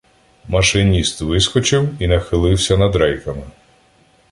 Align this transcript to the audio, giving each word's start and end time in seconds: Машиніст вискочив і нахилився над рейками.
Машиніст 0.47 1.21
вискочив 1.21 1.89
і 2.03 2.07
нахилився 2.07 2.77
над 2.77 2.95
рейками. 2.95 3.43